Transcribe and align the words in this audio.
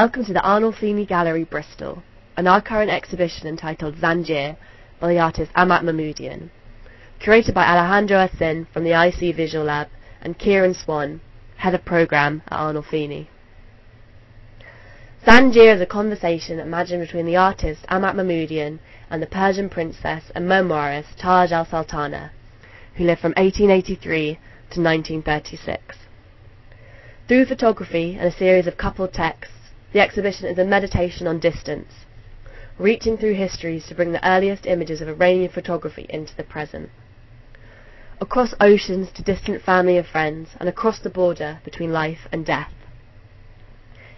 Welcome 0.00 0.26
to 0.26 0.32
the 0.32 0.38
Arnolfini 0.38 1.08
Gallery, 1.08 1.42
Bristol, 1.42 2.04
an 2.36 2.46
art 2.46 2.66
current 2.66 2.88
exhibition 2.88 3.48
entitled 3.48 3.96
Zanjir 3.96 4.56
by 5.00 5.08
the 5.08 5.18
artist 5.18 5.50
Amak 5.54 5.82
Mahmoodian, 5.82 6.50
curated 7.20 7.52
by 7.52 7.64
Alejandro 7.64 8.24
Acín 8.24 8.68
from 8.72 8.84
the 8.84 8.92
IC 8.92 9.34
Visual 9.34 9.64
Lab 9.64 9.88
and 10.22 10.38
Kieran 10.38 10.72
Swann, 10.72 11.20
head 11.56 11.74
of 11.74 11.84
program 11.84 12.42
at 12.46 12.60
Arnolfini. 12.60 13.26
Zanjir 15.26 15.74
is 15.74 15.80
a 15.80 15.86
conversation 15.86 16.60
imagined 16.60 17.00
between 17.00 17.26
the 17.26 17.34
artist 17.34 17.84
Amak 17.88 18.14
Mahmoodian 18.14 18.78
and 19.10 19.20
the 19.20 19.26
Persian 19.26 19.68
princess 19.68 20.30
and 20.32 20.46
memoirist 20.46 21.16
Taj 21.18 21.50
al-Saltaneh, 21.50 22.30
who 22.94 23.02
lived 23.02 23.20
from 23.20 23.32
1883 23.32 24.34
to 24.70 24.80
1936. 24.80 25.96
Through 27.26 27.46
photography 27.46 28.16
and 28.16 28.28
a 28.28 28.38
series 28.38 28.68
of 28.68 28.76
coupled 28.76 29.12
texts, 29.12 29.57
the 29.92 30.00
exhibition 30.00 30.46
is 30.46 30.58
a 30.58 30.64
meditation 30.64 31.26
on 31.26 31.38
distance, 31.38 31.92
reaching 32.78 33.16
through 33.16 33.34
histories 33.34 33.86
to 33.86 33.94
bring 33.94 34.12
the 34.12 34.28
earliest 34.28 34.66
images 34.66 35.00
of 35.00 35.08
Iranian 35.08 35.50
photography 35.50 36.06
into 36.08 36.36
the 36.36 36.44
present. 36.44 36.90
Across 38.20 38.54
oceans 38.60 39.10
to 39.12 39.22
distant 39.22 39.62
family 39.62 39.96
and 39.96 40.06
friends, 40.06 40.50
and 40.60 40.68
across 40.68 40.98
the 40.98 41.10
border 41.10 41.60
between 41.64 41.92
life 41.92 42.26
and 42.32 42.44
death. 42.44 42.72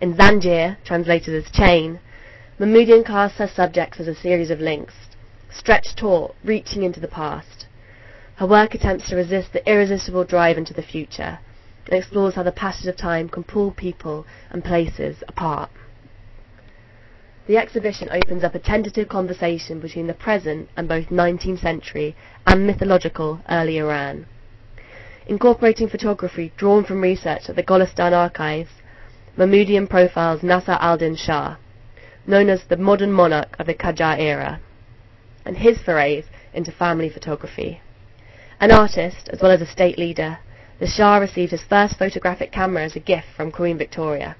In 0.00 0.14
Zanjir, 0.14 0.76
translated 0.84 1.34
as 1.34 1.50
chain, 1.50 2.00
Mahmoodian 2.58 3.04
casts 3.04 3.38
her 3.38 3.48
subjects 3.48 3.98
as 3.98 4.06
a 4.06 4.14
series 4.14 4.50
of 4.50 4.60
links, 4.60 4.94
stretched 5.50 5.96
taut, 5.96 6.34
reaching 6.44 6.82
into 6.82 7.00
the 7.00 7.08
past. 7.08 7.66
Her 8.36 8.46
work 8.46 8.74
attempts 8.74 9.08
to 9.08 9.16
resist 9.16 9.52
the 9.52 9.68
irresistible 9.68 10.24
drive 10.24 10.58
into 10.58 10.74
the 10.74 10.82
future, 10.82 11.38
and 11.86 11.94
explores 11.94 12.34
how 12.34 12.42
the 12.42 12.52
passage 12.52 12.86
of 12.86 12.96
time 12.96 13.28
can 13.28 13.44
pull 13.44 13.70
people 13.70 14.26
and 14.50 14.64
places 14.64 15.22
apart. 15.28 15.70
The 17.46 17.56
exhibition 17.56 18.08
opens 18.10 18.42
up 18.42 18.56
a 18.56 18.58
tentative 18.58 19.08
conversation 19.08 19.78
between 19.78 20.08
the 20.08 20.14
present 20.14 20.68
and 20.76 20.88
both 20.88 21.10
19th 21.10 21.60
century 21.60 22.16
and 22.44 22.66
mythological 22.66 23.40
early 23.48 23.78
Iran. 23.78 24.26
Incorporating 25.28 25.88
photography 25.88 26.52
drawn 26.56 26.84
from 26.84 27.00
research 27.00 27.48
at 27.48 27.54
the 27.54 27.62
Golestan 27.62 28.12
archives, 28.12 28.70
Mahmoodian 29.36 29.88
profiles 29.88 30.40
Naser 30.40 30.76
al-Din 30.80 31.14
Shah, 31.14 31.56
known 32.26 32.48
as 32.48 32.64
the 32.64 32.76
modern 32.76 33.12
monarch 33.12 33.54
of 33.60 33.66
the 33.66 33.74
Qajar 33.74 34.18
era, 34.18 34.60
and 35.44 35.58
his 35.58 35.78
forays 35.78 36.24
into 36.52 36.72
family 36.72 37.08
photography. 37.08 37.80
An 38.60 38.72
artist, 38.72 39.28
as 39.28 39.40
well 39.40 39.52
as 39.52 39.60
a 39.60 39.66
state 39.66 39.98
leader, 39.98 40.38
the 40.78 40.86
Shah 40.86 41.16
received 41.16 41.52
his 41.52 41.62
first 41.62 41.98
photographic 41.98 42.52
camera 42.52 42.84
as 42.84 42.96
a 42.96 43.00
gift 43.00 43.28
from 43.34 43.50
Queen 43.50 43.78
Victoria. 43.78 44.36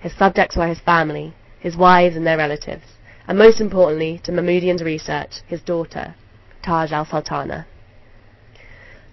His 0.00 0.12
subjects 0.12 0.56
were 0.56 0.68
his 0.68 0.78
family, 0.78 1.34
his 1.58 1.76
wives 1.76 2.14
and 2.14 2.24
their 2.24 2.36
relatives, 2.36 2.84
and 3.26 3.36
most 3.36 3.60
importantly 3.60 4.20
to 4.22 4.32
Mahmoodian's 4.32 4.82
research, 4.82 5.40
his 5.46 5.60
daughter, 5.60 6.14
Taj 6.62 6.92
al-Saltaneh. 6.92 7.66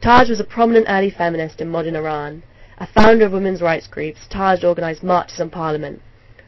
Taj 0.01 0.29
was 0.29 0.39
a 0.39 0.43
prominent 0.43 0.85
early 0.87 1.09
feminist 1.09 1.61
in 1.61 1.69
modern 1.69 1.95
Iran, 1.95 2.43
a 2.77 2.85
founder 2.85 3.25
of 3.25 3.31
women's 3.31 3.61
rights 3.61 3.87
groups, 3.87 4.27
Taj 4.29 4.63
organised 4.63 5.01
marches 5.01 5.39
on 5.39 5.49
parliament, 5.49 6.01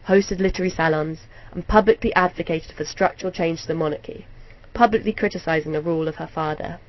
hosted 0.07 0.39
literary 0.39 0.69
salons, 0.69 1.21
and 1.51 1.67
publicly 1.67 2.13
advocated 2.13 2.73
for 2.73 2.85
structural 2.85 3.31
change 3.31 3.61
to 3.61 3.67
the 3.67 3.73
monarchy, 3.73 4.27
publicly 4.75 5.11
criticising 5.11 5.71
the 5.71 5.81
rule 5.81 6.07
of 6.07 6.17
her 6.17 6.27
father. 6.27 6.79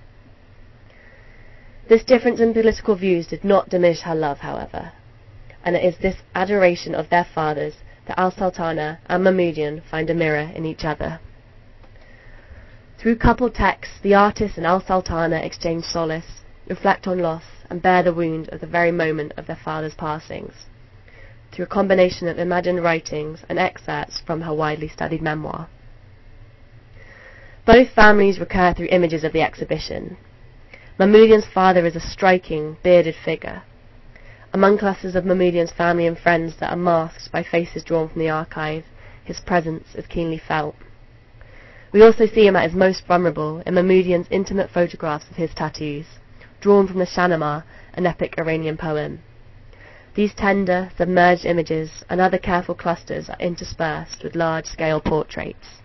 This 1.88 2.04
difference 2.04 2.38
in 2.38 2.52
political 2.52 2.96
views 2.96 3.26
did 3.26 3.44
not 3.44 3.70
diminish 3.70 4.00
her 4.02 4.14
love, 4.14 4.40
however, 4.40 4.92
and 5.64 5.74
it 5.74 5.82
is 5.82 5.96
this 5.96 6.16
adoration 6.34 6.94
of 6.94 7.08
their 7.08 7.24
fathers 7.24 7.76
that 8.06 8.18
Al-Saltaneh 8.18 8.98
and 9.06 9.24
Mahmoodian 9.24 9.80
find 9.90 10.10
a 10.10 10.14
mirror 10.14 10.50
in 10.54 10.66
each 10.66 10.84
other. 10.84 11.18
Through 12.98 13.16
coupled 13.16 13.54
texts, 13.54 14.00
the 14.02 14.14
artist 14.14 14.58
and 14.58 14.66
Al-Saltaneh 14.66 15.42
exchange 15.42 15.84
solace, 15.84 16.42
reflect 16.68 17.06
on 17.06 17.20
loss, 17.20 17.44
and 17.70 17.80
bear 17.80 18.02
the 18.02 18.12
wound 18.12 18.50
of 18.50 18.60
the 18.60 18.66
very 18.66 18.92
moment 18.92 19.32
of 19.38 19.46
their 19.46 19.56
father's 19.56 19.94
passings, 19.94 20.66
through 21.52 21.64
a 21.64 21.68
combination 21.68 22.28
of 22.28 22.38
imagined 22.38 22.82
writings 22.82 23.44
and 23.48 23.58
excerpts 23.58 24.20
from 24.20 24.42
her 24.42 24.52
widely 24.52 24.88
studied 24.88 25.22
memoir. 25.22 25.68
Both 27.64 27.90
families 27.90 28.38
recur 28.38 28.74
through 28.74 28.88
images 28.90 29.24
of 29.24 29.32
the 29.32 29.42
exhibition, 29.42 30.18
Mahmoodian's 30.98 31.46
father 31.46 31.86
is 31.86 31.94
a 31.94 32.00
striking, 32.00 32.76
bearded 32.82 33.14
figure. 33.14 33.62
Among 34.52 34.78
clusters 34.78 35.14
of 35.14 35.24
Mahmoodian's 35.24 35.70
family 35.70 36.08
and 36.08 36.18
friends 36.18 36.56
that 36.56 36.72
are 36.72 36.76
masked 36.76 37.30
by 37.30 37.44
faces 37.44 37.84
drawn 37.84 38.08
from 38.08 38.18
the 38.18 38.30
archive, 38.30 38.82
his 39.22 39.38
presence 39.38 39.94
is 39.94 40.08
keenly 40.08 40.38
felt. 40.38 40.74
We 41.92 42.02
also 42.02 42.26
see 42.26 42.48
him 42.48 42.56
at 42.56 42.64
his 42.64 42.74
most 42.74 43.06
vulnerable 43.06 43.62
in 43.64 43.74
Mahmoodian's 43.74 44.26
intimate 44.28 44.70
photographs 44.70 45.30
of 45.30 45.36
his 45.36 45.54
tattoos, 45.54 46.06
drawn 46.60 46.88
from 46.88 46.98
the 46.98 47.06
Shahnameh, 47.06 47.62
an 47.94 48.04
epic 48.04 48.34
Iranian 48.36 48.76
poem. 48.76 49.20
These 50.16 50.34
tender, 50.34 50.90
submerged 50.98 51.44
images 51.44 52.02
and 52.10 52.20
other 52.20 52.38
careful 52.38 52.74
clusters 52.74 53.30
are 53.30 53.38
interspersed 53.38 54.24
with 54.24 54.34
large-scale 54.34 55.02
portraits. 55.02 55.78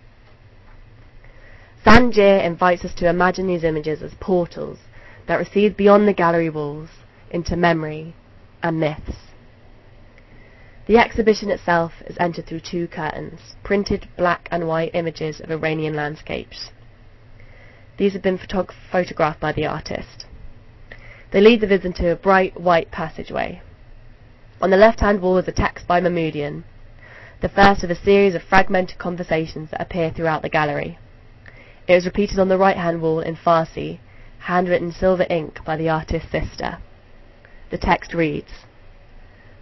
Zanjir 1.86 2.44
invites 2.44 2.84
us 2.84 2.94
to 2.94 3.08
imagine 3.08 3.46
these 3.46 3.62
images 3.62 4.02
as 4.02 4.14
portals 4.18 4.78
that 5.26 5.38
recede 5.38 5.76
beyond 5.76 6.06
the 6.06 6.12
gallery 6.12 6.50
walls 6.50 6.90
into 7.30 7.56
memory 7.56 8.14
and 8.62 8.78
myths. 8.78 9.16
The 10.86 10.98
exhibition 10.98 11.50
itself 11.50 11.92
is 12.06 12.16
entered 12.20 12.46
through 12.46 12.60
two 12.60 12.88
curtains, 12.88 13.54
printed 13.62 14.08
black 14.18 14.48
and 14.50 14.68
white 14.68 14.94
images 14.94 15.40
of 15.40 15.50
Iranian 15.50 15.94
landscapes. 15.94 16.70
These 17.96 18.12
have 18.12 18.22
been 18.22 18.38
photog- 18.38 18.74
photographed 18.90 19.40
by 19.40 19.52
the 19.52 19.66
artist. 19.66 20.26
They 21.30 21.40
lead 21.40 21.62
the 21.62 21.66
visitor 21.66 21.92
to 22.02 22.12
a 22.12 22.16
bright 22.16 22.60
white 22.60 22.90
passageway. 22.90 23.62
On 24.60 24.70
the 24.70 24.76
left-hand 24.76 25.22
wall 25.22 25.38
is 25.38 25.48
a 25.48 25.52
text 25.52 25.86
by 25.86 26.00
Mahmoodian, 26.00 26.64
the 27.40 27.48
first 27.48 27.82
of 27.82 27.90
a 27.90 27.94
series 27.94 28.34
of 28.34 28.42
fragmented 28.42 28.98
conversations 28.98 29.70
that 29.70 29.80
appear 29.80 30.10
throughout 30.10 30.42
the 30.42 30.48
gallery. 30.48 30.98
It 31.88 31.94
is 31.94 32.06
repeated 32.06 32.38
on 32.38 32.48
the 32.48 32.58
right-hand 32.58 33.02
wall 33.02 33.20
in 33.20 33.36
Farsi 33.36 34.00
handwritten 34.44 34.92
silver 34.92 35.26
ink 35.30 35.58
by 35.64 35.74
the 35.74 35.88
artist's 35.88 36.30
sister. 36.30 36.76
The 37.70 37.78
text 37.78 38.12
reads, 38.12 38.50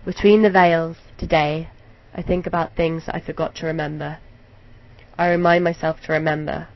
Between 0.04 0.42
the 0.42 0.50
veils, 0.50 0.96
today, 1.16 1.68
I 2.12 2.22
think 2.22 2.48
about 2.48 2.74
things 2.74 3.04
I 3.06 3.20
forgot 3.20 3.54
to 3.56 3.66
remember. 3.66 4.18
I 5.16 5.28
remind 5.28 5.62
myself 5.62 6.00
to 6.02 6.12
remember. 6.12 6.66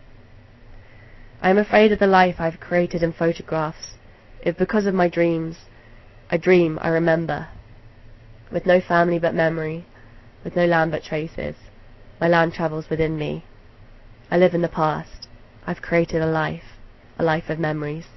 I 1.43 1.51
am 1.51 1.59
afraid 1.59 1.91
of 1.91 1.99
the 1.99 2.07
life 2.07 2.37
I 2.39 2.49
have 2.49 2.61
created 2.61 3.03
in 3.03 3.13
photographs, 3.13 3.95
if 4.41 4.57
because 4.57 4.87
of 4.87 4.95
my 4.95 5.09
dreams, 5.09 5.57
I 6.31 6.37
dream 6.37 6.79
I 6.81 6.91
remember. 6.91 7.49
With 8.53 8.67
no 8.67 8.81
family 8.81 9.19
but 9.19 9.35
memory, 9.35 9.85
with 10.45 10.55
no 10.55 10.65
land 10.65 10.93
but 10.93 11.03
traces, 11.03 11.57
my 12.21 12.29
land 12.29 12.55
travels 12.55 12.89
within 12.89 13.19
me. 13.19 13.45
I 14.31 14.37
live 14.37 14.55
in 14.55 14.63
the 14.63 14.69
past. 14.69 15.27
I've 15.67 15.83
created 15.83 16.23
a 16.23 16.27
life 16.27 16.76
a 17.19 17.25
life 17.25 17.51
of 17.51 17.59
memories. 17.59 18.16